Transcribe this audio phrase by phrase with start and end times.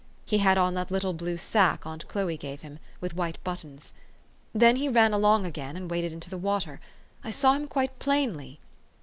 [0.25, 3.93] He had on that little blue sack aunt Chloe gave him, with white buttons.
[4.51, 6.79] Then he ran along again, and waded into the water.
[7.23, 8.59] I saw him quite plainly.